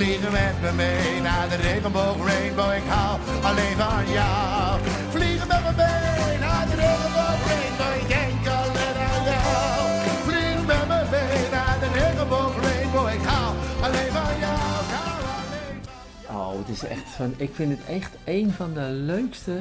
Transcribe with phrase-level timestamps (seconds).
[0.00, 2.72] Vliegen met me mee naar de regenboog rainbow.
[2.74, 4.80] Ik hou alleen van jou.
[5.10, 7.92] Vliegen met me mee naar de regenboog rainbow.
[8.00, 9.78] Ik denk alleen aan jou.
[10.26, 13.08] Vliegen met me mee naar de regenboog rainbow.
[13.08, 13.54] Ik hou
[13.86, 14.58] alleen van jou.
[14.84, 15.78] Ik hou alleen
[16.26, 19.56] van Oh, het is echt van, ik vind het echt een van de leukste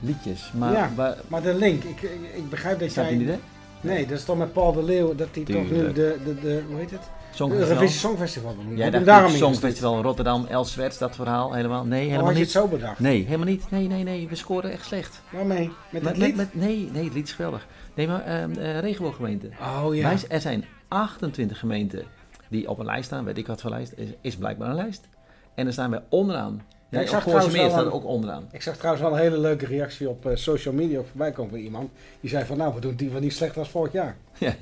[0.00, 0.52] liedjes.
[0.54, 3.16] Maar, ja, maar maar de link, ik, ik, ik begrijp dat staat jij...
[3.16, 3.40] die niet, hè?
[3.80, 6.62] Nee, dat is toch met Paul de Leeuw, dat hij toch nu de, de, de,
[6.68, 7.10] hoe heet het?
[7.38, 7.68] Songfestival.
[7.76, 8.56] Eurovisie Songfestival.
[8.74, 9.30] Jij dacht daarom?
[9.32, 11.84] Songfestival Rotterdam, Els Zwerts, dat verhaal helemaal.
[11.84, 12.62] Nee, Of helemaal had je het niet.
[12.62, 12.98] zo bedacht?
[12.98, 13.70] Nee, helemaal niet.
[13.70, 14.28] Nee, nee, nee.
[14.28, 15.22] We scoren echt slecht.
[15.30, 15.70] Waarmee?
[15.90, 16.36] Met het lied?
[16.36, 17.66] met- nee, nee, het lied is geweldig.
[17.94, 19.48] Nee, maar eh, regenbooggemeente.
[19.60, 20.02] Oh ja.
[20.02, 22.04] Wij, er zijn 28 gemeenten
[22.48, 23.24] die op een lijst staan.
[23.24, 23.92] Weet ik wat voor lijst.
[23.96, 25.08] Is, is blijkbaar een lijst.
[25.54, 26.62] En dan staan wij onderaan.
[26.90, 28.48] Ja, ik zag trouwens Meer wel staat een- ook onderaan.
[28.52, 31.58] Ik zag trouwens wel een hele leuke reactie op eh, social media voorbij komen van
[31.60, 31.90] iemand.
[32.20, 34.16] Die zei van nou, we doen die van niet slechter als vorig jaar.
[34.38, 34.54] Ja,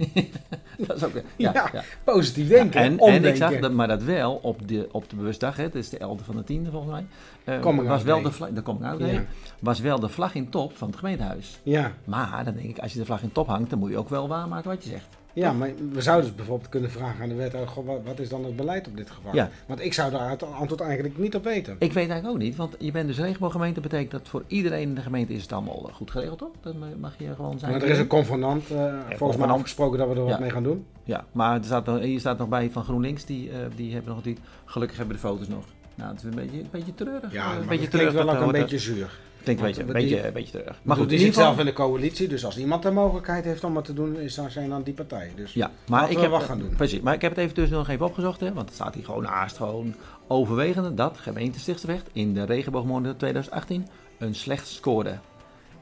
[0.87, 1.13] dat is ook...
[1.37, 1.83] Ja, Ja, ja.
[2.05, 5.57] positief denken, En, en ik zag dat, maar dat wel op de, op de bewustdag,
[5.57, 7.07] hè, het is de 11e van de 10e volgens mij.
[7.45, 8.25] eh, Coming was out wel day.
[8.25, 9.25] de vlag, de coming out day, Ja.
[9.59, 11.61] was wel de vlag in top van het gemeentehuis.
[11.63, 11.93] Ja.
[12.05, 14.09] Maar dan denk ik, als je de vlag in top hangt, dan moet je ook
[14.09, 15.07] wel waarmaken wat je zegt.
[15.43, 18.45] Ja, maar we zouden dus bijvoorbeeld kunnen vragen aan de wethouder, goh, wat, is dan
[18.45, 19.35] het beleid op dit geval?
[19.35, 19.51] Ja.
[19.67, 21.77] Want ik zou daar het antwoord eigenlijk niet op weten.
[21.79, 24.95] Ik weet eigenlijk ook niet, want je bent dus regenbooggemeente, betekent dat voor iedereen in
[24.95, 26.51] de gemeente is het allemaal goed geregeld, toch?
[26.61, 27.71] Dat mag je gewoon zijn.
[27.73, 30.39] Maar er is een convenant, eh, volgens mij afgesproken dat we er wat Ja.
[30.39, 30.87] mee gaan doen.
[31.05, 34.15] Ja, maar er staat nog, hier staat nog bij van GroenLinks, die, eh, die hebben
[34.15, 34.39] nog niet.
[34.65, 35.65] Gelukkig hebben de foto's nog.
[35.95, 37.33] Nou, het is een beetje, een beetje treurig.
[37.33, 39.19] Ja, eh, een beetje klinkt wel ook een beetje zuur.
[39.55, 40.81] Klinkt een beetje, een die- beetje, een beetje treurig.
[40.83, 43.77] Maar goed, die zit zelf in de coalitie, dus als iemand de mogelijkheid heeft om
[43.77, 45.33] het te doen, is dan zijn dan die partij.
[45.37, 46.75] Dus Ja, maar ik we heb, wat gaan doen.
[46.77, 49.05] Precies, maar ik heb het even tussen nog even opgezocht, hè, want het staat hier
[49.05, 49.95] gewoon naast, gewoon
[50.27, 53.87] overwegende dat gemeente Stichtsevecht in de regenboogmonitor 2018
[54.19, 55.19] een slecht scoorde.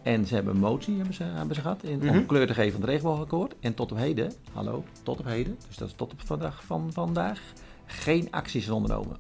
[0.03, 2.09] En ze hebben een motie hebben ze, hebben ze gehad in, Mhm.
[2.09, 3.55] om kleur te geven van het regenboogakkoord.
[3.61, 6.91] En tot op heden, hallo, tot op heden, dus dat is tot op vandaag, van
[6.93, 7.41] vandaag,
[7.87, 9.17] geen acties ondernomen.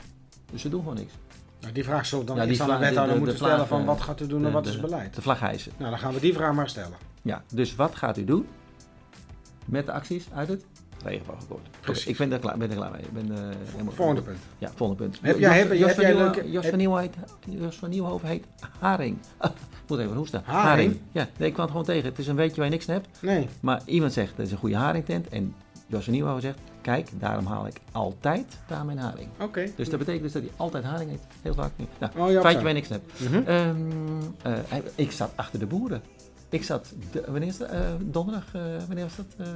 [0.53, 1.13] Dus ze doen gewoon niks.
[1.65, 3.67] Nou, die vraag zullen dan Ja, die iets aan de wethouder de- de moeten stellen
[3.67, 5.15] van eh, wat gaat u doen en wat is het beleid.
[5.15, 5.73] De vlag hijsen.
[5.77, 6.97] Nou, dan gaan we die vraag maar stellen.
[7.23, 8.47] Ja, dus wat gaat u doen
[9.65, 10.65] met de acties uit het
[11.05, 11.67] regenboogakkoord?
[11.81, 12.07] Precies.
[12.07, 13.01] ik ben er klaar, ben er klaar mee.
[13.03, 13.39] Ik ben, eh,
[13.73, 14.39] helemaal Volgende punt.
[14.59, 15.19] Ja, volgende punt.
[15.23, 17.11] Heb jij- heb- Jos, heb van jij Nieuwen- leuke- Jos, van Nieuwhoven
[17.47, 18.45] heet, Jos van Nieuwhoven heet
[18.79, 19.19] Haring.
[19.85, 20.43] Ik moet even hoesten.
[20.45, 20.99] Haring?
[21.13, 22.09] Ja, nee, ik kwam het gewoon tegen.
[22.09, 23.09] Het is een weetje waar je niks hebt.
[23.21, 23.49] Nee.
[23.61, 25.29] Maar iemand zegt, dat is een goede haringtent.
[25.29, 25.55] En
[25.87, 29.29] Jos van Nieuwhoven zegt, kijk, daarom haal ik altijd daar mijn haring.
[29.41, 29.71] Oké.
[29.77, 31.21] Dus dat betekent dus dat hij altijd haring eet.
[31.43, 31.89] Heel vaak niet.
[31.99, 32.59] Nou, Oh, ja, feitje zo.
[32.65, 33.21] waar je niks hebt.
[33.21, 33.43] Mhm.
[33.49, 36.03] Ehm, eh, ik zat achter de boeren.
[36.49, 37.69] Ik zat, de- wanneer is het?
[37.71, 39.49] Eh, donderdag, eh, wanneer was dat?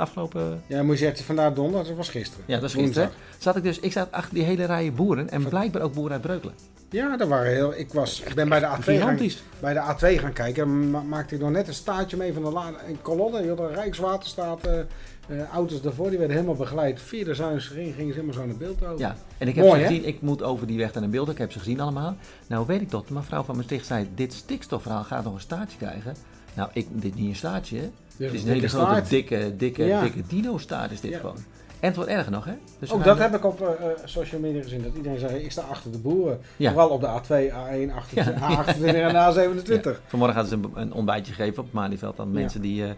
[0.00, 0.62] Afgelopen...
[0.66, 2.44] Ja, moet je zeggen, vandaag donderdag, dat was gisteren.
[2.46, 3.08] Ja, dat was gisteren.
[3.08, 3.38] Woensdag.
[3.38, 5.30] Zat ik dus, ik zat achter die hele rijen boeren.
[5.30, 6.54] En blijkbaar ook boeren uit Breukelen.
[6.90, 7.74] Ja, dat waren heel.
[7.78, 9.18] Ik, was, ik ben bij de A2 gaan,
[9.60, 10.62] bij de A2 gaan kijken.
[10.62, 12.74] En ma- maakte ik nog net een staartje mee van de laan.
[12.88, 13.42] Een kolonne.
[13.42, 14.66] Je had een Rijkswaterstaat.
[14.66, 16.08] eh, eh, auto's daarvoor.
[16.08, 17.00] Die werden helemaal begeleid.
[17.02, 18.98] Via de Zuinsring gingen ze helemaal zo naar beeld over.
[18.98, 21.28] Ja, en ik heb Mooi, ze gezien, ik moet over die weg naar een beeld,
[21.28, 22.16] ik heb ze gezien allemaal.
[22.46, 26.14] Nou weet ik de mevrouw van Maastricht zei, dit stikstofverhaal gaat nog een staartje krijgen.
[26.54, 27.90] Nou, ik, dit is niet een staartje, hè.
[28.24, 31.36] Het is een hele grote, dikke, dikke, dikke dino-staart is dit gewoon.
[31.80, 32.52] En het wordt erger nog, hè.
[32.78, 34.82] Dus Ook dat heb ik op eh, eh, social media gezien.
[34.82, 36.40] Dat iedereen zei, ik sta achter de boeren.
[36.56, 36.70] Ja.
[36.70, 38.64] Vooral op de A2, A1, achter Ja.
[38.64, 39.82] A28 en A27.
[39.82, 39.92] Ja.
[40.06, 42.90] Vanmorgen hadden ze een, een ontbijtje gegeven op het Malieveld aan mensen die, eh,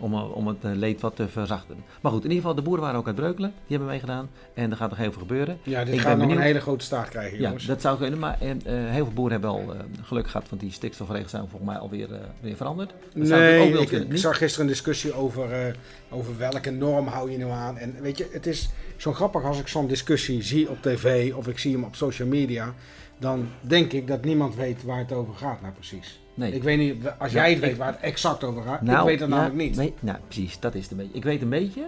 [0.00, 1.76] om, om het leed wat te verzachten.
[2.00, 3.50] Maar goed, in ieder geval, de boeren waren ook uit Breukelen.
[3.56, 4.28] Die hebben meegedaan.
[4.54, 5.58] En er gaat nog heel veel gebeuren.
[5.62, 7.66] Ja, dit Ik gaat ben nog een hele grote staart krijgen, Ja, jongens.
[7.66, 8.18] dat zou kunnen.
[8.18, 11.70] Maar eh, heel veel boeren hebben wel eh, geluk gehad, want die stikstofregels zijn volgens
[11.70, 12.08] mij alweer
[12.40, 12.92] weer veranderd.
[13.14, 15.76] Dat Nee, ook ik, ik zag gisteren een discussie over,
[16.10, 17.76] over welke norm hou je nou aan.
[17.76, 21.48] En weet je, het is zo grappig als ik zo'n discussie zie op tv of
[21.48, 22.74] ik zie hem op social media.
[23.18, 26.20] Dan denk ik dat niemand weet waar het over gaat nou precies.
[26.34, 26.52] Nee.
[26.52, 28.82] Ik weet niet, als jij het weet waar het exact over gaat.
[28.82, 29.76] Nou, ik weet het ja, namelijk niet.
[29.76, 31.12] Nee, nou, precies, dat is het een beetje.
[31.14, 31.82] Ik weet een beetje,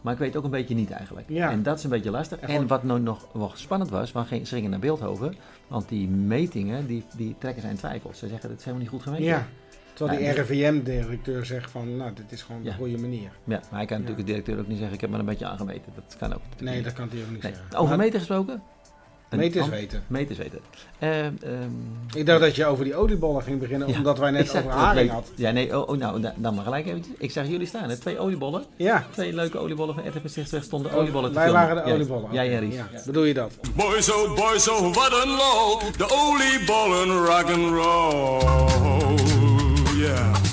[0.00, 1.28] maar ik weet ook een beetje niet eigenlijk.
[1.28, 1.50] Ja.
[1.50, 2.38] En dat is een beetje lastig.
[2.38, 5.34] En En, wat nou nog wel spannend was, gingen- ze gingen naar Beeldhoven,
[5.68, 8.18] want die metingen, die, die trekken zijn twijfels.
[8.18, 9.24] Ze zeggen, dat is helemaal niet goed gemeten.
[9.24, 9.48] Ja,
[9.94, 12.70] terwijl die Ja, RIVM-directeur zegt van, nou, dit is gewoon Ja.
[12.70, 13.30] de goede manier.
[13.44, 15.46] Ja, maar hij kan natuurlijk de directeur ook niet zeggen, ik heb maar een beetje
[15.46, 15.92] aangemeten.
[15.94, 16.84] Dat kan ook natuurlijk Nee, niet.
[16.84, 17.52] dat kan hij ook niet Nee.
[17.52, 17.76] zeggen.
[17.76, 18.62] Over Maar meten gesproken?
[19.30, 20.02] An- weten.
[20.06, 20.58] Meten is weten.
[20.98, 21.32] Eh, ehm,
[22.14, 25.00] Ik dacht dat je over die oliebollen ging beginnen, Ja, omdat wij net over haring
[25.06, 25.30] weet- had.
[25.36, 27.14] Ja, nee, oh, oh, nou, da- dan maar gelijk eventjes.
[27.18, 27.96] Ik zag jullie staan, hè?
[27.96, 28.64] twee oliebollen.
[28.76, 31.66] Ja, Twee leuke oliebollen van RTV Stichtweg stonden oliebollen te wij filmen.
[31.66, 32.32] waren de oliebollen.
[32.32, 32.74] Jij Oké, en Ries.
[32.74, 32.88] ja.
[33.06, 33.52] Bedoel je dat?
[33.76, 35.78] Boys, oh boys, oh wat een lol.
[35.96, 39.01] De oliebollen rock and roll.
[40.02, 40.52] Yeah.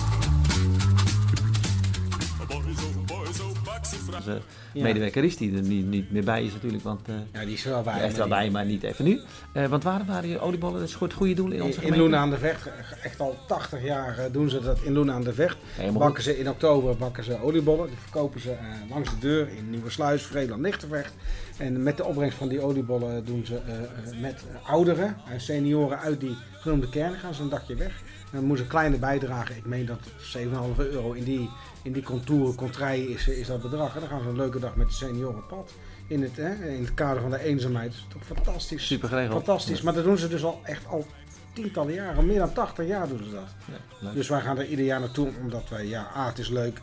[4.73, 4.83] Ja.
[4.83, 7.65] medewerker is, die er niet, niet meer bij is natuurlijk, want eh Ja, die is
[7.65, 7.93] er wel bij.
[7.93, 9.19] hij is er wel maar die- bij, maar niet even nu.
[9.53, 10.79] Eh, want waar waren die oliebollen?
[10.79, 11.97] Dat is goed goede doel in onze In, in gemeente?
[11.99, 12.69] Loenen aan de Vecht,
[13.03, 15.57] echt al 80 jaar eh, doen ze dat in Loenen aan de Vecht.
[15.75, 17.87] Helemaal Bakken ze in oktober bakken ze oliebollen.
[17.87, 21.13] Die verkopen ze eh, langs de deur in Nieuwersluis, Vreeland, Lichtenvecht.
[21.57, 23.73] En met de opbrengst van die oliebollen doen ze eh,
[24.13, 28.01] eh, met ouderen, eh, senioren uit die genoemde kern gaan ze een dagje weg.
[28.31, 31.49] En dan moeten ze een kleine bijdrage, ik meen dat 7,5 euro in die,
[31.89, 33.93] in die contouren, contraien is, is dat bedrag.
[33.93, 35.71] En dan gaan ze een leuke dag met de senioren pad.
[36.07, 37.91] In het, hè, in het kader van de eenzaamheid.
[37.91, 38.87] Dat is toch fantastisch.
[38.87, 39.43] Super geregeld.
[39.43, 41.05] Fantastisch, maar dat doen ze dus al echt al
[41.53, 43.55] tientallen jaren, meer dan 80 jaar doen ze dat.
[44.01, 44.11] Ja.
[44.11, 46.81] Dus wij gaan er ieder jaar naartoe, omdat wij, ja, A, het is leuk.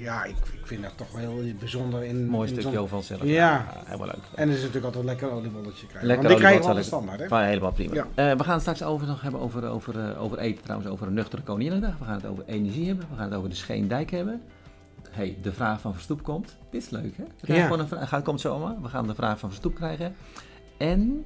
[0.00, 2.26] Ja, ik, ik vind dat toch wel heel bijzonder in.
[2.28, 3.24] Mooi in stukje zo'n- over zelf.
[3.24, 3.66] Ja.
[3.84, 4.16] helemaal leuk.
[4.34, 6.06] En het is natuurlijk altijd lekker oliebolletje krijgen.
[6.06, 7.28] Lekker Want die krijgen we oliebol, altijd zal standaard, hè?
[7.28, 7.94] Van, helemaal prima.
[7.94, 8.06] Ja.
[8.30, 11.06] Eh, we gaan het straks over, nog hebben over, over, eh, over eten, trouwens over
[11.06, 11.98] een nuchtere Koninginnedag.
[11.98, 13.06] We gaan het over energie hebben.
[13.10, 14.42] We gaan het over de Scheendijk hebben.
[15.10, 16.56] Hey, de vraag van Verstoep komt.
[16.70, 17.24] Dit is leuk, hè?
[17.40, 17.62] We Ja.
[17.64, 18.74] gewoon een vraag, gaat, komt zomaar.
[18.82, 20.14] We gaan de vraag van Verstoep krijgen.
[20.78, 21.24] En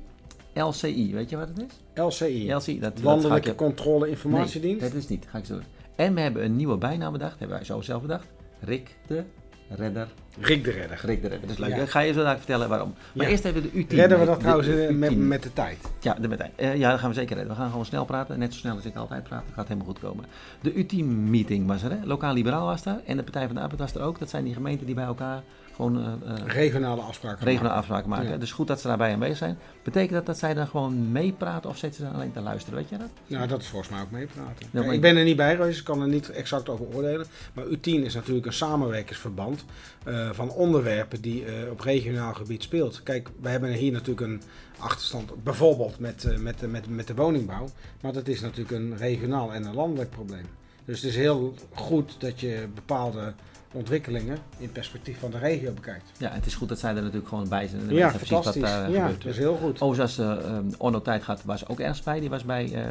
[0.54, 2.02] LCI, weet je wat het is?
[2.02, 4.80] LCI, LCI, dat, dat Landelijke je- Controle Informatiedienst.
[4.80, 5.26] Nee, dat is niet.
[5.30, 5.64] Ga ik zo doen.
[6.00, 7.38] En we hebben een nieuwe bijnaam bedacht.
[7.38, 8.26] Hebben wij zo zelf bedacht.
[8.60, 9.22] Rick de
[9.68, 10.08] Redder.
[10.40, 11.00] Rick de Redder.
[11.04, 11.40] Rick de Redder.
[11.40, 11.68] Dat is leuk.
[11.70, 11.76] Ja.
[11.82, 12.94] Ik ga je zo dadelijk vertellen waarom.
[13.14, 13.32] Maar Ja.
[13.32, 13.86] eerst even de U10.
[13.96, 15.16] Redden we dat De- trouwens de eh, met, U10.
[15.16, 15.78] met de tijd?
[16.00, 16.50] Ja, de meteen.
[16.56, 17.54] Eh, ja, dat gaan we zeker redden.
[17.54, 18.38] We gaan gewoon snel praten.
[18.38, 19.42] Net zo snel als ik altijd praat.
[19.46, 20.24] Dat gaat helemaal goed komen.
[20.60, 21.90] De U10-meeting was er.
[21.90, 21.96] Hè?
[22.04, 23.00] Lokaal Liberaal was daar.
[23.04, 24.18] En de Partij van de Arbeid was er ook.
[24.18, 25.42] Dat zijn die gemeenten die bij elkaar
[25.80, 27.38] gewoon eh, eh, Regionale afspraken.
[27.44, 27.78] regionale maken.
[27.78, 28.28] afspraken maken.
[28.30, 28.36] Ja.
[28.36, 29.58] Dus goed dat ze daarbij aanwezig zijn.
[29.82, 32.78] Betekent dat dat zij dan gewoon meepraten of zitten ze alleen te luisteren?
[32.78, 33.08] Weet je dat?
[33.26, 34.66] Nou, dat is volgens mij ook meepraten.
[34.70, 37.26] Ja, ik- ik ben er niet bij geweest, ik kan er niet exact over oordelen.
[37.52, 39.64] Maar U10 is natuurlijk een samenwerkingsverband
[40.04, 43.02] eh, van onderwerpen die op regionaal gebied speelt.
[43.02, 44.42] Kijk, we hebben hier natuurlijk een
[44.78, 47.68] achterstand, bijvoorbeeld met, met, met, met de woningbouw.
[48.00, 50.44] Maar dat is natuurlijk een regionaal en een landelijk probleem.
[50.84, 53.32] Dus het is heel goed dat je bepaalde
[53.72, 56.04] ontwikkelingen in perspectief van de regio bekijkt.
[56.18, 57.88] Ja, het is goed dat zij er natuurlijk gewoon bij zijn.
[57.88, 58.62] En Ja, precies wat fantastisch.
[58.62, 59.22] daar Ja, gebeurt.
[59.22, 59.80] dat is heel goed.
[59.80, 62.20] Overigens, als eh, ehm, Onno Tijd gaat, was ook ergens bij.
[62.20, 62.82] Die was bij eh,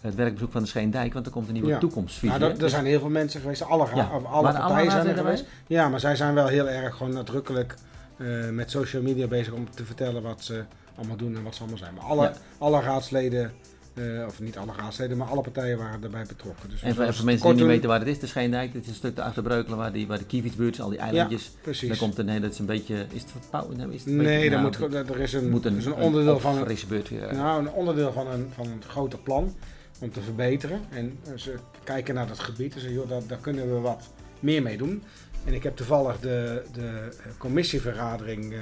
[0.00, 1.78] het werkbezoek van de Scheendijk, want er komt een nieuwe Ja.
[1.78, 2.38] toekomstvisie.
[2.38, 4.04] Nou, er, zijn heel veel mensen geweest, alle, Ja.
[4.24, 5.44] alle partijen zijn er geweest.
[5.66, 7.74] Ja, maar zij zijn wel heel erg gewoon nadrukkelijk
[8.16, 10.64] eh, met social media bezig om te vertellen wat ze
[10.96, 11.94] allemaal doen en wat ze allemaal zijn.
[11.94, 13.52] Maar alle, alle raadsleden,
[13.94, 16.70] eh, of niet alle raadsleden, maar alle partijen waren erbij betrokken.
[16.70, 18.94] Dus En voor, mensen die niet weten waar het is, de Scheendijk, dit is een
[18.94, 21.50] stuk te achterbreukelen waar, die, waar de Kievietsbuurt al die eilandjes.
[21.62, 21.88] Precies.
[21.88, 23.76] Daar komt een, nee, dat is een beetje, is het wat?
[23.76, 26.40] Nee, is het een nee, beetje- nou, moet, er is een, moet is een onderdeel
[26.40, 27.22] van een, weer.
[27.26, 29.54] eh, nou, een onderdeel van een, van een groter plan
[30.00, 30.80] om te verbeteren.
[30.90, 31.54] En eh, ze
[31.84, 34.10] kijken naar dat gebied en zeggen, joh, daar, daar kunnen we wat
[34.40, 35.02] meer mee doen.
[35.44, 38.54] En ik heb toevallig de, de commissievergadering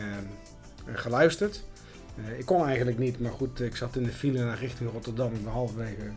[0.92, 1.64] geluisterd.
[2.26, 5.32] Eh, ik kon eigenlijk niet, maar goed, ik zat in de file naar richting Rotterdam.
[5.46, 6.10] Halverwege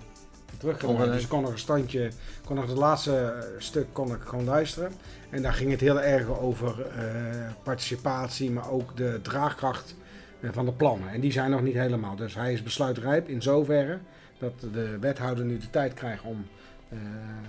[0.57, 0.97] teruggedraaid.
[0.97, 1.13] Ongeluk.
[1.13, 2.11] Dus ik kon nog een standje,
[2.45, 4.91] kon nog het laatste eh, stuk kon ik gewoon luisteren.
[5.29, 7.05] En daar ging het heel erg over eh,
[7.63, 9.95] participatie, maar ook de draagkracht
[10.51, 11.09] van de plannen.
[11.09, 12.15] En die zijn nog niet helemaal.
[12.15, 13.99] Dus hij is besluitrijp in zoverre
[14.39, 16.45] dat de wethouder nu de tijd krijgt om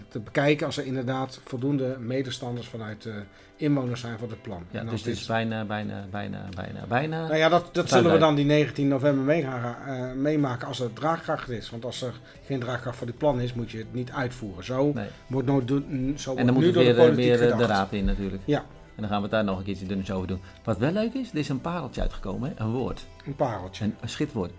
[0.09, 3.23] te bekijken als er inderdaad voldoende medestanders vanuit de
[3.57, 4.63] inwoners zijn voor het plan.
[4.71, 7.23] ja, En dus het is dit- bijna, bijna, bijna, bijna, bijna.
[7.23, 10.81] nou ja, dat, dat zullen we dan die 19 november mee gaan, eh, meemaken als
[10.81, 11.71] er draagkracht is.
[11.71, 12.15] Want als er
[12.45, 14.65] geen draagkracht voor die plan is, moet je het niet uitvoeren.
[14.65, 15.09] Zo Nee.
[15.27, 15.85] wordt nooit zo En
[16.25, 18.43] wordt dan moet het door weer, de eh, weer eh, de raad in natuurlijk.
[18.45, 20.41] Ja, En dan gaan we het daar nog een keertje dunnes over doen.
[20.65, 22.65] Wat wel leuk is, er is een pareltje uitgekomen, hè?
[22.65, 23.07] een woord.
[23.27, 23.85] een pareltje.
[23.85, 24.53] Een, een schitwoord.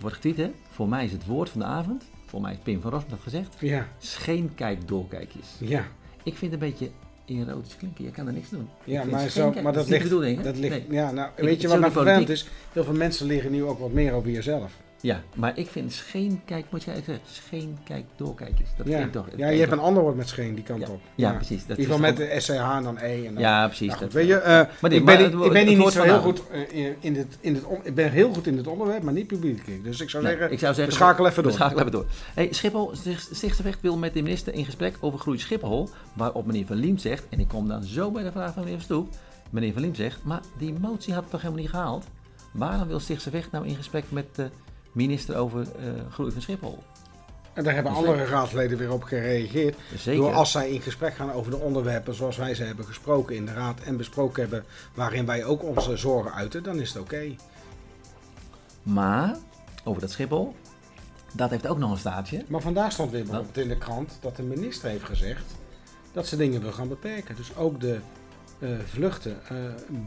[0.00, 0.50] Wordt getweet, hè?
[0.70, 3.18] Voor mij is het woord van de avond, voor mij is Pim van Rossum dat
[3.22, 5.46] gezegd, Ja, scheenkijk doorkijkjes.
[5.58, 5.84] ja.
[6.22, 6.90] Ik vind het een beetje
[7.26, 8.68] erotisch klinken, je kan er niks doen.
[8.84, 10.98] Ja, maar, zo, maar dat ligt, bedoeling, dat ligt, Nee.
[10.98, 12.48] ja, nou, weet je wat ook nou vervelend is?
[12.72, 14.72] Heel veel mensen leren nu ook wat meer over jezelf.
[15.00, 18.68] Ja, maar ik vind scheenkijk, moet je eigenlijk zeggen, scheenkijk doorkijkjes.
[18.76, 19.26] Dat Ja, vind ik toch...
[19.36, 21.00] ja je hebt een ander woord met scheen die kant Ja, op.
[21.14, 21.66] ja, precies.
[21.66, 23.26] Dat In ieder geval met de SCH en dan E.
[23.26, 23.86] En dan, Ja, precies.
[23.86, 25.52] Nou goed, dat- weet je, eh, Maar dit- ik maar ben, het niet- wo- ik
[25.52, 27.94] ben het hier niet woord zo heel goed eh, in, dit, in dit on- ik
[27.94, 29.84] ben heel goed in dit onderwerp, maar niet publiekelijk.
[29.84, 31.58] Dus ik zou Nee, zeggen, ik zou zeggen, we schakelen even we door.
[31.58, 32.06] schakelen even door.
[32.34, 35.88] Hey, Schiphol, Sticht- Stichtse wil met de minister in gesprek over groei Schiphol.
[36.12, 38.78] Waarop meneer Van Liem zegt, en ik kom dan zo bij de vraag van meneer
[38.78, 39.08] Verstoep.
[39.50, 42.04] Meneer Van Liem zegt, maar die motie had toch helemaal niet gehaald?
[42.52, 44.48] Waarom wil Stichtse Weg nou in gesprek met de
[44.98, 46.82] minister over eh, groei van Schiphol?
[47.52, 49.76] En daar hebben Dus andere raadsleden weer op gereageerd.
[49.96, 50.20] Zeker.
[50.20, 53.46] Door als zij in gesprek gaan over de onderwerpen zoals wij ze hebben gesproken in
[53.46, 54.64] de raad en besproken hebben,
[54.94, 57.34] waarin wij ook onze zorgen uiten, dan is het oké.
[58.82, 59.36] Maar,
[59.84, 60.54] over dat Schiphol,
[61.32, 62.44] dat heeft ook nog een staartje.
[62.48, 65.44] Maar vandaag stond weer bijvoorbeeld in de krant dat de minister heeft gezegd
[66.12, 67.36] dat ze dingen wil gaan beperken.
[67.36, 67.98] Dus ook de
[68.58, 69.56] eh, vluchten eh,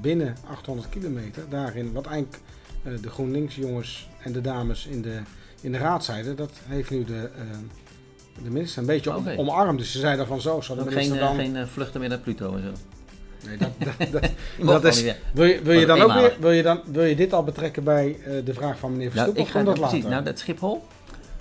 [0.01, 2.43] binnen 800 kilometer, daarin wat eigenlijk
[2.83, 5.19] de GroenLinks jongens en de dames in de,
[5.61, 7.43] in de raad zeiden, dat heeft nu de, eh,
[8.43, 9.79] de minister een beetje om- omarmd.
[9.79, 11.45] Dus ze zeiden van zo, zou de Ook minister geen, eh, dan...
[11.45, 12.71] geen eh, vluchten meer naar Pluto en zo.
[13.47, 13.69] Nee, dat,
[14.11, 14.31] dat,
[14.81, 17.33] dat, is, wil, je, wil, je dan ook weer, wil, je dan, wil je dit
[17.33, 19.38] al betrekken bij eh, de vraag van meneer Nou, Verstoep?
[19.38, 19.93] ik of ga dat precies.
[19.93, 20.09] later?
[20.09, 20.83] Nou, dat Schiphol,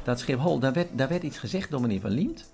[0.05, 2.45] dat Schiphol, daar werd, daar werd iets gezegd door meneer Van Liemt.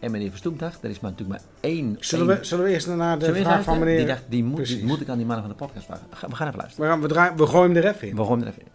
[0.00, 1.96] En meneer Verstoep dacht, er is maar natuurlijk maar één...
[2.00, 3.96] zullen, één- we, zullen we eerst naar de vraag van meneer...
[3.96, 4.82] Die dacht, die moet, die Precies.
[4.82, 6.06] moet ik aan die mannen van de podcast vragen.
[6.10, 6.86] We gaan even luisteren.
[6.86, 8.16] we, gaan, we, draaien, we gooien hem er even in.
[8.16, 8.68] We gooien hem er even in.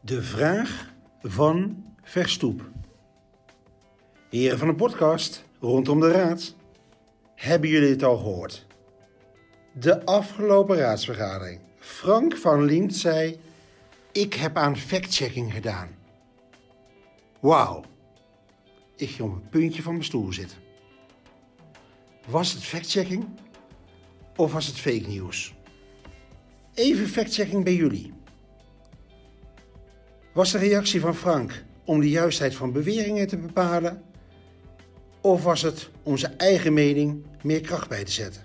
[0.00, 2.62] De vraag van Verstoep.
[4.30, 6.54] Heren van de podcast, rondom de raad.
[7.34, 8.66] Hebben jullie het al gehoord?
[9.72, 11.60] De afgelopen raadsvergadering.
[11.78, 13.40] Frank van Liemt zei...
[14.12, 15.88] Ik heb aan factchecking gedaan.
[17.40, 17.84] Wauw.
[18.96, 20.58] Ik ging op een puntje van mijn stoel zitten.
[22.26, 23.24] Was het factchecking?
[24.36, 25.54] Of was het fake nieuws?
[26.74, 28.12] Even factchecking bij jullie.
[30.32, 34.02] Was de reactie van Frank om de juistheid van beweringen te bepalen?
[35.20, 38.42] Of was het om zijn eigen mening meer kracht bij te zetten?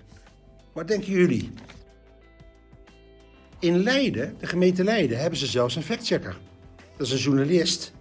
[0.72, 1.50] Wat denken jullie?
[3.58, 6.38] In Leiden, de gemeente Leiden, hebben ze zelfs een factchecker.
[6.96, 7.92] Dat is een journalist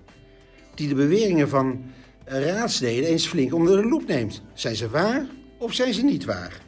[0.75, 1.83] die de beweringen van
[2.39, 4.41] raadsleden eens flink onder de loep neemt.
[4.53, 5.25] Zijn ze waar
[5.57, 6.61] of zijn ze niet waar?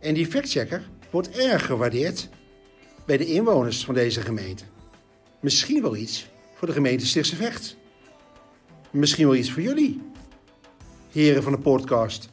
[0.00, 2.28] En die factchecker wordt erg gewaardeerd
[3.06, 4.64] bij de inwoners van deze gemeente.
[5.40, 7.76] Misschien wel iets voor de gemeente Stichtse Vecht.
[8.90, 10.00] Misschien wel iets voor jullie,
[11.10, 12.28] heren van de podcast.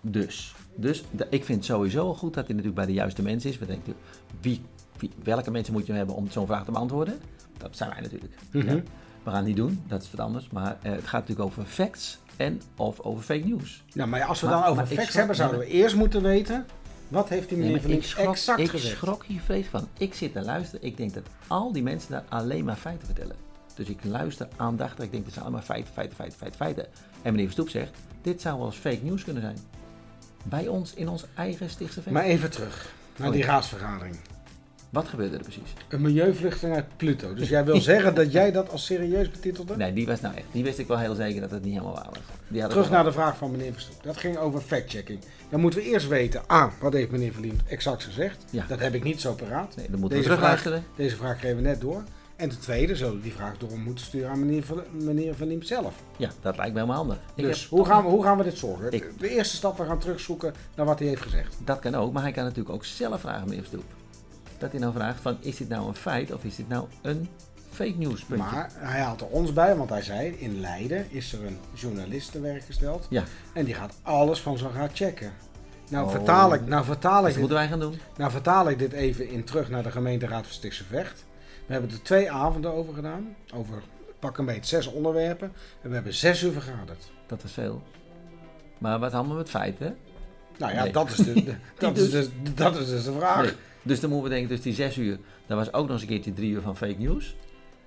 [0.00, 3.50] Dus, dus de- ik vind het sowieso goed dat hij natuurlijk bij de juiste mensen
[3.50, 3.58] is.
[3.58, 3.94] We denken,
[4.40, 4.60] wie,
[4.98, 7.20] wie, welke mensen moet je hebben om zo'n vraag te beantwoorden?
[7.58, 8.34] Dat zijn wij natuurlijk.
[8.52, 8.68] Mhm.
[8.68, 8.82] Ja.
[9.22, 10.48] We gaan het niet doen, dat is wat anders.
[10.50, 13.82] Maar eh, het gaat natuurlijk over facts en of over fake news.
[13.92, 16.22] Nou, maar als we Maar- dan over ik facts schrok- hebben, zouden we eerst moeten
[16.22, 16.66] weten...
[17.08, 18.96] Wat heeft die Nee, meneer Van ik schrok, exact ik gezegd?
[18.96, 19.88] schrok hier vreselijk van.
[19.98, 20.86] Ik zit te luisteren.
[20.86, 23.36] Ik denk dat al die mensen daar alleen maar feiten vertellen.
[23.74, 25.04] Dus ik luister aandachtig.
[25.04, 26.86] Ik denk dat zijn allemaal feiten, feiten, feiten, feiten, feiten.
[27.22, 27.90] En meneer Verstoep zegt,
[28.22, 29.58] dit zou wel eens fake news kunnen zijn.
[30.44, 32.00] Bij ons, in ons eigen stichtse.
[32.10, 33.48] Maar even terug naar Oh, die ja.
[33.50, 34.16] raadsvergadering.
[34.90, 35.72] Wat gebeurde er precies?
[35.88, 37.34] Een milieuvluchteling uit Pluto.
[37.34, 39.76] Dus jij wil zeggen dat jij dat als serieus betitelde?
[39.76, 40.46] Nee, die was nou echt.
[40.52, 42.18] Die wist ik wel heel zeker dat het niet helemaal waar was.
[42.48, 44.02] Die had Terug naar de vraag van meneer Verstoep.
[44.02, 45.18] Dat ging over factchecking.
[45.48, 48.44] Dan moeten we eerst weten, A, wat heeft meneer Verliemt exact gezegd?
[48.50, 48.64] Ja.
[48.68, 49.76] Dat heb ik niet zo paraat.
[49.76, 50.84] Nee, dan moeten we Deze vraag, terugluisteren.
[50.96, 52.02] deze vraag kregen we net door.
[52.36, 55.66] En ten tweede zullen we die vraag door moeten sturen aan meneer, Ver- meneer Verliemt
[55.66, 55.94] zelf.
[56.16, 57.18] Ja, dat lijkt me helemaal handig.
[57.34, 58.92] Ik dus heb- hoe, gaan we, hoe gaan we dit zorgen?
[58.92, 61.56] Ik- De eerste stap, we gaan terugzoeken naar wat hij heeft gezegd.
[61.64, 63.84] Dat kan ook, maar hij kan natuurlijk ook zelf vragen, meneer Verstoep.
[64.60, 67.28] Dat hij nou vraagt van, is dit nou een feit of is dit nou een
[67.70, 68.50] fake news puntje?
[68.50, 72.32] Maar hij haalt er ons bij, want hij zei, in Leiden is er een journalist
[72.32, 73.06] te werk gesteld.
[73.10, 73.24] Ja,
[73.54, 75.32] En die gaat alles van zo gaat checken.
[75.88, 76.10] Nou, Oh.
[76.10, 77.94] vertaal ik, nou, vertaal ik dat dit moeten wij gaan doen.
[78.16, 81.24] Nou vertaal ik dit even in terug naar de gemeenteraad van Stichtse Vecht.
[81.66, 83.34] We hebben er twee avonden over gedaan.
[83.54, 83.82] Over
[84.18, 85.52] pak een beetje zes onderwerpen.
[85.82, 87.10] En we hebben zes uur vergaderd.
[87.26, 87.82] Dat is veel.
[88.78, 89.96] Maar wat allemaal met feiten?
[90.58, 90.92] Nou ja, Nee.
[90.92, 93.42] dat, is de, de- dat, is dus, dat is dus de vraag.
[93.42, 93.52] Nee.
[93.82, 96.08] Dus dan moeten we denken, dus die zes uur, dat was ook nog eens een
[96.08, 97.36] keertje drie uur van fake news.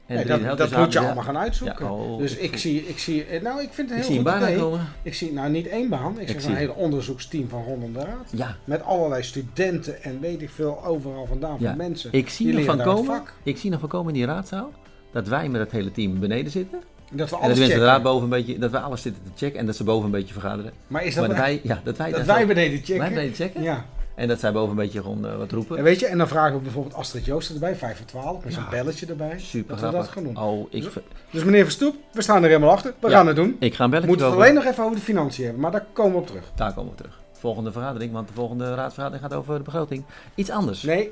[0.05, 1.85] En Nee, dat dat moet je we- allemaal gaan uitzoeken.
[1.85, 4.12] Ja, oh, dus ik ik zie, ik zie, eh, nou ik vind het Ik een
[4.13, 4.88] zie heel een baan aankomen.
[5.03, 8.00] Ik zie nou niet één baan, ik, Ik zie een hele onderzoeksteam van rondom de
[8.00, 8.29] raad.
[8.31, 11.67] Ja, Met allerlei studenten en weet ik veel overal vandaan ja.
[11.67, 12.09] van mensen.
[12.13, 14.71] Ik zie, Die nog van daar komen, ik zie nog van komen in die raadzaal,
[15.12, 16.79] dat wij met het hele team beneden zitten.
[16.79, 18.01] Dat we En dat alles mensen de checken.
[18.03, 20.33] boven een beetje, dat wij alles zitten te checken en dat ze boven een beetje
[20.33, 20.71] vergaderen.
[20.88, 22.97] Maar is dat, Maar dat wij, ja, dat wij, dat daar wij beneden checken?
[22.97, 23.62] Wij beneden checken.
[23.63, 23.85] Ja.
[24.15, 25.77] En dat zij boven een beetje gewoon eh, wat roepen.
[25.77, 28.53] En weet je, en dan vragen we bijvoorbeeld Astrid Joosten erbij, 5 voor 12, met
[28.53, 28.70] zo'n Ja.
[28.70, 29.39] belletje erbij.
[29.39, 30.38] Super dat we dat gaan doen.
[30.38, 30.89] Oh, ik,
[31.32, 32.93] Dus meneer Verstoep, we staan er helemaal achter.
[33.00, 33.15] We Ja.
[33.15, 33.55] gaan het doen.
[33.60, 34.41] ik ga een We belletje moeten het over.
[34.48, 36.51] alleen nog even over de financiën hebben, maar daar komen we op terug.
[36.55, 37.20] Daar komen we terug.
[37.32, 40.03] Volgende vergadering, want de volgende raadsvergadering gaat over de begroting.
[40.36, 40.82] Iets anders.
[40.84, 41.12] Nee,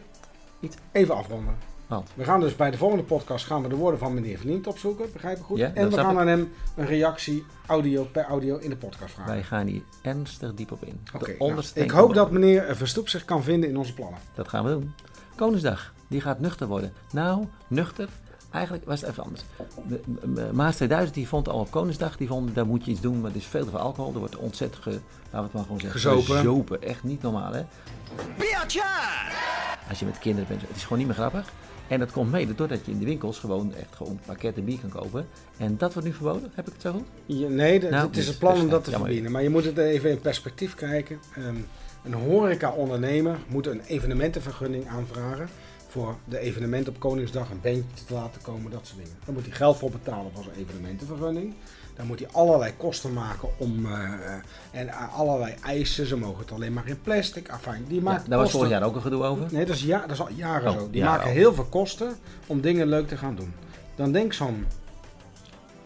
[0.59, 0.77] Niet.
[0.91, 1.55] even afronden.
[1.91, 4.67] Want We gaan dus bij de volgende podcast gaan we de woorden van meneer Verlient
[4.67, 5.57] opzoeken, begrijp ik goed?
[5.57, 6.17] Ja, en we gaan ik.
[6.19, 9.33] aan hem een reactie audio per audio in de podcast vragen.
[9.33, 10.99] wij gaan hier ernstig diep op in.
[11.03, 14.19] De Oké, nou, ik hoop dat meneer Verstoep zich kan vinden in onze plannen.
[14.35, 14.93] Dat gaan we doen.
[15.35, 16.93] Koningsdag, die gaat nuchter worden.
[17.11, 18.09] Nou, nuchter.
[18.51, 19.41] Eigenlijk was het even anders.
[19.87, 22.91] De- de- de Maas 2000 die vond al op Koningsdag, die vond daar moet je
[22.91, 24.13] iets doen, maar er is veel te veel alcohol.
[24.13, 26.35] Er wordt ontzettend, ge, laten we het maar gewoon zeggen, Gezopen.
[26.35, 26.81] gezopen.
[26.81, 27.61] Echt niet normaal, hè?
[29.89, 31.45] Als je met kinderen bent, het is gewoon niet meer grappig.
[31.91, 34.89] En dat komt mede doordat je in de winkels gewoon echt gewoon pakketten bier kan
[35.01, 35.27] kopen.
[35.57, 37.05] En dat wordt nu verboden, heb ik het zo goed?
[37.49, 39.07] Nee, Nou, het is dus- een plan dus, om dat te jammer.
[39.07, 39.31] verbieden.
[39.33, 41.19] Maar je moet het even in perspectief kijken.
[41.35, 41.55] Ehm,
[42.03, 45.47] een horeca-ondernemer moet een evenementenvergunning aanvragen.
[45.91, 49.17] Voor de evenement op Koningsdag een bandje te laten komen, dat soort dingen.
[49.25, 51.53] Daar moet hij geld voor betalen voor zijn evenementenvergunning.
[51.95, 54.13] Dan moet hij allerlei kosten maken om, eh,
[54.71, 56.05] en allerlei eisen.
[56.05, 57.49] Ze mogen het alleen maar in plastic.
[57.49, 59.47] Afijn, die Ja, maakt daar was vorig jaar ook een gedoe over.
[59.51, 60.89] Nee, dat is, ja, dat is al jaren Oh, zo.
[60.89, 61.33] Die ja, maken oh.
[61.33, 62.15] heel veel kosten
[62.47, 63.53] om dingen leuk te gaan doen.
[63.95, 64.65] Dan denkt zo'n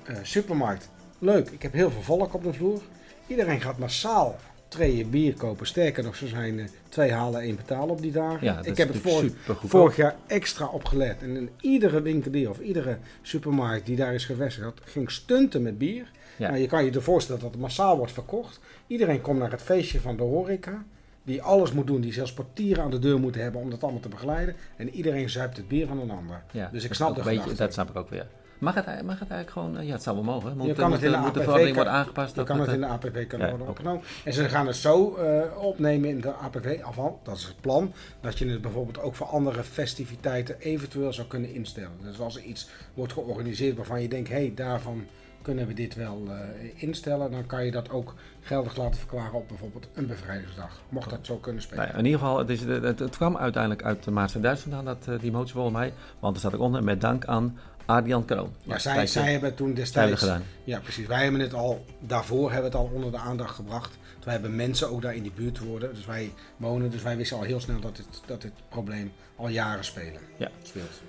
[0.04, 2.82] eh, supermarkt, leuk, ik heb heel veel volk op de vloer.
[3.28, 4.36] Iedereen gaat massaal
[4.75, 5.67] treeën bier kopen.
[5.67, 8.46] Sterker nog, ze zijn eh, twee halen, één betalen op die dagen.
[8.46, 11.22] Ja, dat ik heb het vorig, vorig jaar extra opgelet.
[11.22, 16.12] En in iedere winkelier of iedere supermarkt die daar is gevestigd, ging stunten met bier.
[16.38, 16.48] Ja.
[16.50, 18.60] Nou, je kan je er voorstellen dat het massaal wordt verkocht.
[18.88, 20.86] Iedereen komt naar het feestje van de horeca.
[21.24, 24.01] Die alles moet doen, die zelfs portieren aan de deur moeten hebben om dat allemaal
[24.01, 24.55] te begeleiden.
[24.75, 26.44] En iedereen zuipt het bier van een ander.
[26.51, 27.53] Ja, dus ik dat snap een beetje.
[27.53, 28.27] Dat snap ik ook weer.
[28.60, 29.78] Mag het, mag het eigenlijk gewoon...
[29.78, 30.58] eh, Ja, het zou wel mogen.
[30.58, 32.36] Moet, Je kan moet, het in de moet de verordening worden aangepast?
[32.36, 34.02] Je kan het in eh, de APV kan ja, worden opgenomen.
[34.24, 37.94] En ze gaan het zo eh, opnemen in de APV, afval, dat is het plan,
[38.22, 41.92] dat je het bijvoorbeeld ook voor andere festiviteiten eventueel zou kunnen instellen.
[42.02, 45.06] Dus als er iets wordt georganiseerd waarvan je denkt, hé, hey, daarvan
[45.42, 46.28] kunnen we dit wel
[46.76, 50.82] instellen, dan kan je dat ook geldig laten verklaren op bijvoorbeeld een bevrijdingsdag.
[50.90, 51.84] Mocht dat zo kunnen spelen.
[51.84, 54.78] Nou ja, in ieder geval, het, is, het, het kwam uiteindelijk uit de Maarten Duitsland
[54.78, 55.94] aan, dat, die motie volgens mij.
[56.20, 58.54] Want er staat ook onder, met dank aan Arjan Kroon.
[58.63, 60.20] Maar zij, zij eh, hebben toen hebben destijds...
[60.20, 60.44] gedaan.
[60.63, 61.08] Ja, precies.
[61.08, 63.98] Wij hebben het al, daarvoor hebben het al onder de aandacht gebracht.
[64.24, 65.96] Wij hebben mensen ook daar in die buurt worden.
[65.96, 69.48] Dus wij wonen, dus wij wisten al heel snel dat dit, dat dit probleem al
[69.48, 70.22] jaren spelen.
[70.38, 70.50] Ja.
[70.63, 71.01] speelt.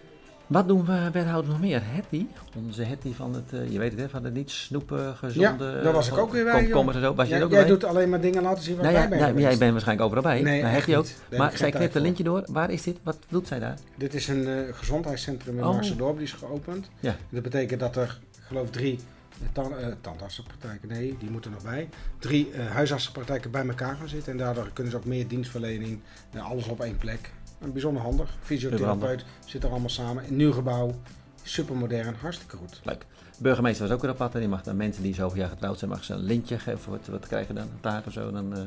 [0.46, 1.80] Wat doen we wethouder nog meer?
[1.84, 2.26] Hetty,
[2.56, 5.64] onze Hetty van het, eh, je weet het hè, van het niet snoepen, gezonde...
[5.64, 7.14] Ja, daar was ik ook weer bij, en zo.
[7.14, 7.68] Was je er ook jij bij?
[7.68, 10.06] doet alleen maar dingen laten zien waar Nou wij ja, bij nou, jij bent waarschijnlijk
[10.06, 10.42] overal bij.
[10.42, 11.06] Nee, maar Hetty ook.
[11.28, 12.44] Daar Maar zij knipt een lintje door.
[12.46, 12.98] Waar is dit?
[13.02, 13.78] Wat doet zij daar?
[13.94, 15.74] Dit is een eh, gezondheidscentrum in Oh.
[15.74, 16.88] Marsendorp, die is geopend.
[17.00, 17.16] Ja.
[17.28, 18.98] Dat betekent dat er, ik geloof drie
[19.42, 21.88] eh, tan eh, tandartsenpraktijken, nee, die moeten nog bij.
[22.18, 24.32] Drie eh, huisartsenpraktijken bij elkaar gaan zitten.
[24.32, 26.00] En daardoor kunnen ze ook meer dienstverlening,
[26.32, 27.30] eh, alles op één plek.
[27.58, 28.30] En bijzonder handig.
[28.42, 30.24] Fysiotherapeut zit er allemaal samen.
[30.28, 30.94] Een nieuw gebouw,
[31.42, 32.80] supermodern, hartstikke goed.
[32.84, 33.06] Leuk.
[33.36, 35.48] De burgemeester was ook weer op pad en die mag dan mensen die zoveel jaar
[35.48, 36.90] getrouwd zijn, mag ze een lintje geven.
[36.90, 37.64] Wat, wat krijgen dan?
[37.64, 38.30] Een taart of zo?
[38.30, 38.58] Dan, eh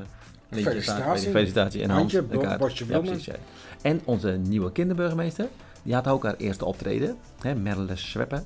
[0.50, 1.03] lintje, Felicitatie.
[1.03, 2.60] taart, ik, felicitatie en Handje, hand, bo- kaart.
[2.60, 3.12] bordje Ja, bloemen.
[3.12, 3.39] precies, ja.
[3.81, 5.48] En onze nieuwe kinderburgemeester,
[5.84, 7.17] die had ook haar eerste optreden.
[7.41, 8.43] Hè, Merle Zweppe.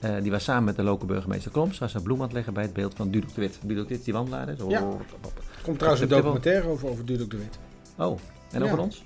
[0.00, 2.52] Eh, die was samen met de lokale burgemeester Kloms, was een bloem aan het leggen
[2.54, 3.58] bij het beeld van Dudok de Wit.
[3.62, 4.54] Dudok de Wit die wandelaar.
[4.58, 4.80] Zo, Ja.
[4.80, 7.58] Er komt trouwens een documentaire over, over Dudok de Wit.
[7.96, 8.18] Oh,
[8.50, 8.64] en Ja.
[8.66, 9.04] over ons?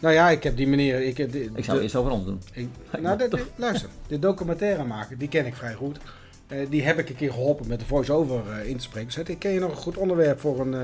[0.00, 1.00] Nou ja, ik heb die meneer...
[1.02, 2.40] Ik, de, Ik zou de- eerst over ons doen.
[2.52, 2.68] ik-
[3.02, 5.98] nou, luister, de documentaire maken, die ken ik vrij goed.
[6.46, 9.12] Eh, die heb ik een keer geholpen met de voice-over eh, in te spreken.
[9.12, 10.80] Zei, hij, ken je nog een goed onderwerp voor een eh,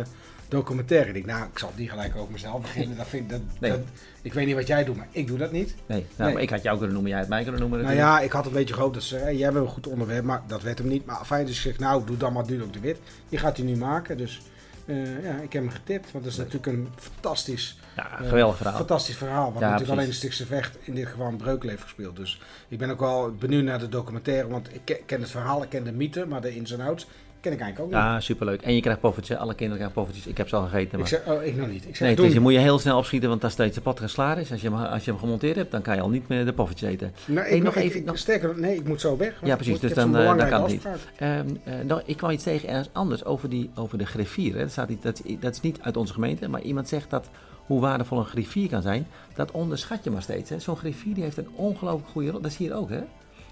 [0.49, 1.09] documentaire?
[1.09, 2.97] Ik denk, nou, ik zal die gelijk ook mezelf beginnen.
[2.97, 3.71] Dat vind, ik- dat, Nee.
[3.71, 3.81] dat,
[4.23, 5.75] ik weet niet wat jij doet, maar ik doe dat niet.
[5.87, 6.33] Nee, nou, Nee.
[6.33, 7.83] maar ik had jou kunnen noemen, jij had mij kunnen noemen.
[7.83, 10.43] Nou ja, ik had een beetje gehoopt dat ze, jij bent een goed onderwerp, maar
[10.47, 11.07] dat werd hem niet.
[11.07, 12.99] Maar fijn, dus ik zeg, nou, doe dan maar Dudok de Wit.
[13.29, 14.41] Die gaat hij nu maken, dus
[14.87, 16.13] eh, ja, ik heb hem getipt.
[16.13, 18.77] Want het is natuurlijk een fantastisch, Ja, eh, geweldig verhaal.
[18.77, 19.53] fantastisch verhaal.
[19.53, 19.93] Wat Ja, natuurlijk precies.
[19.99, 22.17] alleen de Stichtse Vecht in dit geval een Breukel heeft gespeeld.
[22.17, 25.63] Dus ik ben ook wel benieuwd naar de documentaire, want ik ke- ken het verhaal,
[25.63, 27.07] ik ken de mythe, maar de ins en outs
[27.47, 28.11] ken ik eigenlijk ook niet.
[28.13, 28.63] Ja, superleuk.
[28.63, 30.27] En je krijgt poffertjes, alle kinderen krijgen poffertjes.
[30.27, 30.93] Ik heb ze al gegeten.
[30.93, 31.09] Ik Maar...
[31.09, 31.87] zeg, oh, ik nog niet.
[31.89, 34.39] Ik zeg, Nee, dus je moet je heel snel opschieten, want als deze podcast klaar
[34.39, 36.45] is, als je, hem, als je hem gemonteerd hebt, dan kan je al niet meer
[36.45, 37.13] de poffertjes eten.
[37.27, 39.35] Nou, Hey, ik, nog even- ik, nog- Sterker, nee, ik moet zo weg.
[39.43, 40.87] Ja, ik precies, moet- dus ik dan, eh, dan kan het niet.
[41.17, 44.55] Ehm, eh, nog, ik kwam iets tegen ergens anders over, die, over de griffier.
[44.55, 44.61] Hè.
[44.61, 47.29] Dat, staat dat, dat is niet uit onze gemeente, maar iemand zegt dat
[47.67, 50.51] hoe waardevol een griffier kan zijn, dat onderschat je maar steeds.
[50.51, 50.59] hè.
[50.59, 52.41] Zo'n griffier die heeft een ongelooflijk goede rol.
[52.41, 53.01] Dat is hier ook, hè?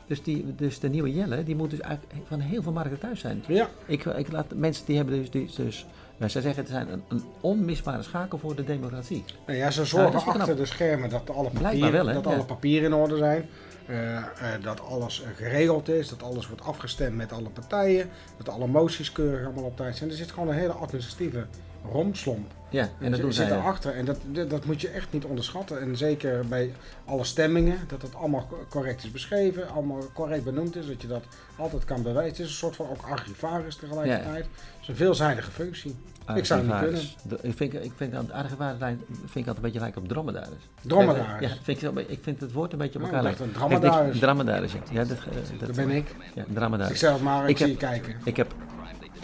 [0.07, 3.21] Dus, die, dus de nieuwe Jelle, die moet dus eigenlijk van heel veel markten thuis
[3.21, 3.45] zijn.
[3.49, 5.87] Ja, Ik, ik laat mensen die hebben dus, dus, dus
[6.33, 9.25] zij zeggen het zijn een, een onmisbare schakel voor de democratie.
[9.47, 10.57] Nou ja, ze Ja, zorgen achter knap.
[10.57, 12.31] de schermen dat alle papieren, wel, dat Ja.
[12.33, 13.49] alle papieren in orde zijn.
[13.87, 14.25] eh, eh,
[14.62, 19.12] dat alles eh, geregeld is, dat alles wordt afgestemd met alle partijen, dat alle moties
[19.12, 20.11] keurig allemaal op tijd zijn.
[20.11, 21.47] Er zit gewoon een hele administratieve
[21.92, 22.53] romslomp.
[22.70, 24.18] Ja, en dat doen zit erachter en dat,
[24.51, 25.81] dat, moet je echt niet onderschatten.
[25.81, 26.73] En zeker bij
[27.05, 31.09] alle stemmingen, dat het allemaal co- correct is beschreven, allemaal correct benoemd is, dat je
[31.09, 31.23] dat
[31.57, 32.31] altijd kan bewijzen.
[32.31, 34.44] Het is een soort van ook archivaris tegelijkertijd.
[34.44, 35.97] Het is een veelzijdige functie.
[36.35, 37.03] Ik zou het niet kunnen.
[37.23, 38.97] De- Ik vind, ik vind aan archivaris vind
[39.35, 40.68] ik altijd een beetje lijken op dromedaris.
[40.81, 41.49] Dromedaris.
[41.51, 43.55] Ja, vind ik, ik vind het woord een beetje op Oh, elkaar ik lijken.
[43.59, 44.18] dromedaris.
[44.18, 44.79] Dromedaris, ja.
[44.90, 45.18] ja dat,
[45.59, 46.14] dat, Dat ben ik.
[46.35, 46.99] Ja, Ik dromedaris.
[46.99, 48.14] zeg het maar, ik, Ik zie heb- je kijken.
[48.25, 48.55] Ik heb,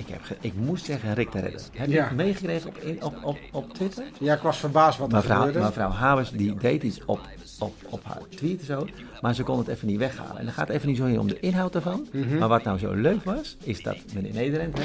[0.00, 1.60] ik heb, ge- ik moest zeggen Rick de Redder.
[1.72, 2.04] Heb je Ja.
[2.04, 4.04] het meegekregen op, in- op, op, op Twitter?
[4.20, 5.58] Ja, ik was verbaasd wat er Mevrouw, gebeurde.
[5.60, 7.20] mevrouw Habers die deed iets op,
[7.58, 8.86] op, op haar tweet zo,
[9.20, 10.38] maar ze kon het even niet weghalen.
[10.38, 12.06] En dan gaat het even niet zo om de inhoud ervan.
[12.12, 12.38] Mhm.
[12.38, 14.84] Maar wat nou zo leuk was, is dat meneer Nederland, hè,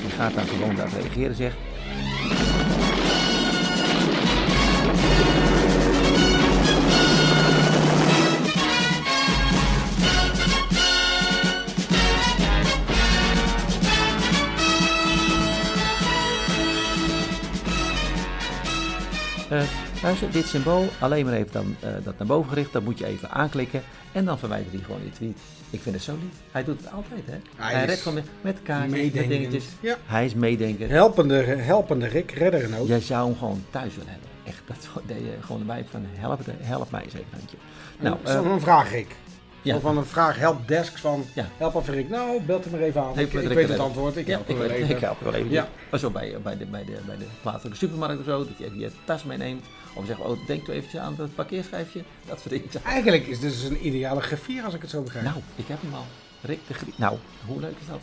[0.00, 1.56] die gaat dan gewoon daar reageren en zegt...
[20.04, 23.06] luister, dit symbool, alleen maar even dan, eh, dat naar boven gericht, dat moet je
[23.06, 25.38] even aanklikken en dan verwijdert hij gewoon je tweet.
[25.70, 26.32] Ik vind het zo lief.
[26.50, 27.36] Hij doet het altijd, hè?
[27.56, 29.64] Hij, is redt gewoon met, met kaartjes, met dingetjes.
[29.80, 29.96] Ja.
[30.06, 30.88] Hij is meedenker.
[30.90, 32.86] Helpende, helpende Rick, redder en ook.
[32.86, 34.28] Jij zou hem gewoon thuis willen hebben.
[34.44, 37.56] Echt, dat deed je gewoon erbij van help, help mij eens even, handje.
[38.00, 39.16] Nou, nou, eh, een vraag, Rick.
[39.62, 39.74] Ja.
[39.74, 41.46] Zo van een vraag helpdesk van Ja.
[41.56, 42.08] help af Rick.
[42.08, 43.18] Nou, belt hem maar even aan.
[43.18, 44.16] Ik weet het antwoord.
[44.16, 44.94] Ik Ja, help ik, hem wel weet- even.
[44.96, 45.50] ik help wel even.
[45.50, 45.68] Ja.
[45.98, 48.78] Zo bij, bij, de, bij, de, bij de plaatselijke supermarkt of zo, dat je even
[48.78, 49.64] je tas meeneemt.
[49.96, 52.02] Of zeg, oh, denk toch eventjes aan het parkeerschijfje.
[52.26, 52.68] Dat soort dingen.
[52.84, 55.24] Eigenlijk is dit dus een ideale griffier als ik het zo begrijp.
[55.24, 56.04] Nou, ik heb hem al.
[56.42, 56.94] Rick de Grie.
[56.96, 58.00] Nou, hoe leuk is dat?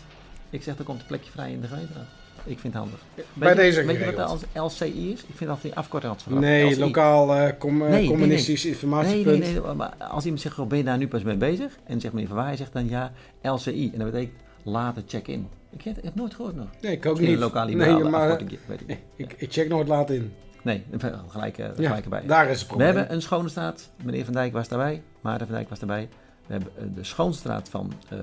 [0.49, 2.06] Ik zeg, er komt een plekje vrij in de gemeenteraad.
[2.43, 2.99] Ik vind het handig.
[3.15, 5.19] Bij Weet je- deze Weet je wat de LCI is?
[5.21, 6.80] Ik vind dat die afkorting van nee, LCI.
[6.80, 9.39] lokaal eh, com- eh, Nee, nee, communistisch Nee, informatiepunt.
[9.39, 9.73] nee, nee.
[9.73, 11.77] Maar als iemand zegt, oh, ben je daar nu pas mee bezig?
[11.84, 13.89] En zegt meneer Van Waaien zegt dan ja, LCI.
[13.93, 15.47] En dat betekent later check-in.
[15.69, 16.67] Ik heb het nooit gehoord nog.
[16.82, 17.36] Nee, ik ook Misschien niet.
[17.38, 20.34] een lokale nee, maar afkorting, weet ik ik, ik check nooit laat in.
[20.62, 20.86] Nee,
[21.28, 22.24] gelijk, Ja, gelijk erbij.
[22.26, 22.95] daar is het We probleem.
[22.95, 23.89] hebben een schone straat.
[24.04, 25.02] Meneer Van Dijk was daarbij.
[25.21, 26.10] Maarten van Dijk was daarbij.
[26.47, 28.19] We hebben eh, de schoonstraat van, ehm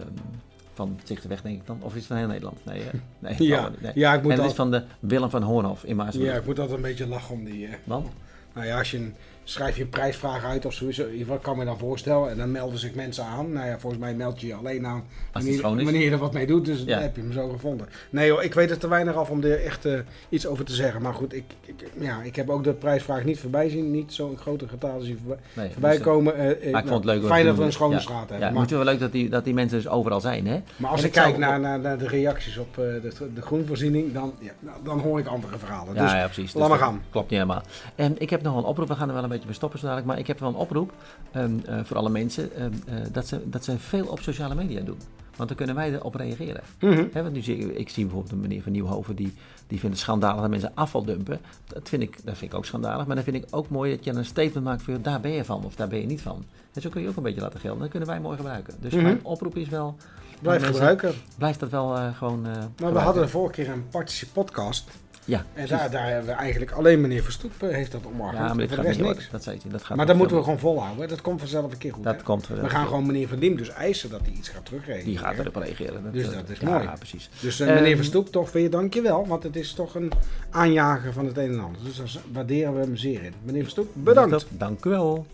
[0.74, 1.78] van Zichtenweg, denk ik dan.
[1.82, 2.64] Of is het van heel Nederland?
[2.64, 2.82] Nee,
[3.18, 3.92] nee, Ja, nee.
[3.94, 6.26] ja, ik moet En al- is van de Willem van Hoornhof in Maasbrug.
[6.26, 7.68] Ja, ik moet altijd een beetje lachen om die...
[7.84, 8.08] Want?
[8.58, 11.64] Nou ja, als je een, schrijf je een prijsvraag uit of ieder geval kan me
[11.64, 12.30] dan voorstellen.
[12.30, 13.52] En dan melden zich mensen aan.
[13.52, 15.60] Nou ja, volgens mij meld je je alleen aan wanneer, is.
[15.60, 16.64] wanneer je er wat mee doet.
[16.64, 16.84] Dus Ja.
[16.84, 17.88] dan heb je hem zo gevonden.
[18.10, 20.72] Nee hoor, ik weet er te weinig af om er echt eh, iets over te
[20.74, 21.02] zeggen.
[21.02, 23.90] Maar goed, ik, ik, ja, ik heb ook de prijsvraag niet voorbij zien.
[23.90, 26.34] Niet zo'n grote getallen zien voorbij, Nee, voorbij dus, eh, komen.
[26.34, 27.24] Eh, Maar ik nou, vond het leuk.
[27.26, 28.38] Fijn dat we een schone Ja, straat Ja, hebben.
[28.52, 30.60] maar, vind het wel leuk dat die, dat die mensen dus overal zijn, hè?
[30.76, 34.12] maar als En ik zou- kijk naar, naar, naar de reacties op de, de groenvoorziening,
[34.12, 34.52] dan, ja,
[34.84, 35.94] dan hoor ik andere verhalen.
[35.94, 36.54] Ja, dus ja, precies.
[36.54, 37.02] laat maar dat gaan.
[37.10, 37.62] Klopt niet helemaal.
[37.94, 38.88] En ik heb nog een oproep.
[38.88, 40.06] We gaan er wel een beetje bij stoppen dadelijk.
[40.06, 40.92] Maar ik heb wel een oproep
[41.32, 42.54] ehm, eh, voor alle mensen.
[42.56, 44.98] ehm, eh, dat, ze, dat ze veel op sociale media doen.
[45.36, 46.62] Want dan kunnen wij erop reageren.
[46.80, 47.04] Mhm.
[47.12, 49.16] Want nu zie ik, ik zie bijvoorbeeld een meneer van Nieuwhoven.
[49.16, 49.32] Die,
[49.66, 51.40] die vindt het schandalig dat mensen afval dumpen.
[51.66, 53.06] Dat vind, ik, dat vind ik ook schandalig.
[53.06, 55.44] Maar dan vind ik ook mooi dat je een statement maakt joh, daar ben je
[55.44, 56.44] van of daar ben je niet van.
[56.74, 57.80] En zo kun je ook een beetje laten gelden.
[57.80, 58.74] Dat kunnen wij mooi gebruiken.
[58.80, 59.02] Dus Mhm.
[59.02, 59.96] mijn oproep is wel...
[60.42, 61.14] Blijf gebruiken.
[61.38, 62.40] Blijf dat wel eh, gewoon
[62.80, 64.90] Maar we hadden de vorige keer een participodcast.
[65.28, 68.38] Ja, En daar, daar hebben we eigenlijk alleen meneer Verstoep eh, heeft dat omarmd.
[68.38, 69.30] ja, maar dit gaat niet niks.
[69.30, 69.70] Dat zei hij.
[69.70, 71.08] Dat gaat Maar dat moeten we gewoon volhouden.
[71.08, 72.04] Dat komt vanzelf een keer goed.
[72.04, 72.22] Dat hè?
[72.22, 75.04] komt we gaan gewoon meneer Van Diem dus eisen dat hij iets gaat teruggeven.
[75.04, 76.12] Die gaat erop reageren.
[76.12, 76.82] Dus eh, dat is ja, mooi.
[76.82, 77.30] Ja, precies.
[77.40, 79.26] Dus eh, Ehm, meneer Verstoep, toch weer dankjewel.
[79.26, 80.12] Want het is toch een
[80.50, 81.80] aanjager van het een en ander.
[81.84, 83.34] Dus daar waarderen we hem zeer in.
[83.42, 84.46] Meneer Verstoep, bedankt.
[84.50, 85.26] Dank u wel.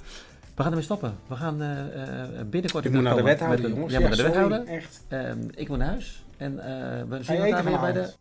[0.55, 1.17] We gaan ermee stoppen.
[1.27, 1.69] We gaan eh,
[2.47, 2.85] binnenkort...
[2.85, 3.93] Ik moet naar de wethouder, jongens.
[3.93, 4.65] Ja, maar naar de wethouder.
[4.65, 5.03] Echt.
[5.09, 6.25] Ehm, ik moet naar huis.
[6.37, 6.57] En
[7.09, 8.13] we zien elkaar weer bij de...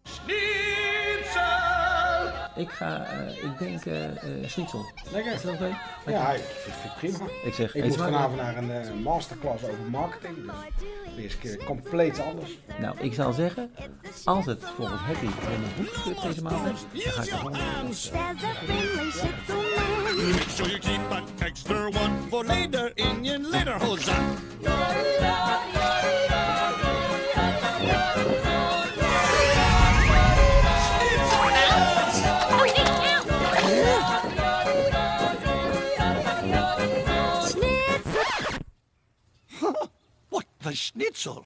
[2.55, 4.85] Ik ga, eh, ik denk, eh eh schnitzel.
[5.11, 5.33] Lekker.
[5.33, 5.77] Is dat oké?
[6.05, 7.31] Ja, ik vind het prima.
[7.43, 10.35] Ik zeg, Ik moet vanavond naar een eh, masterclass over marketing.
[10.35, 12.57] Dus deze keer compleet anders.
[12.79, 13.71] Nou, ik zal zeggen,
[14.23, 17.51] als het volgens Happy helemaal goed gebeurt deze maand, dan ga ik er gewoon.
[20.31, 23.77] Make sure you keep an extra one for later in your later.
[40.63, 41.43] The schnitzel?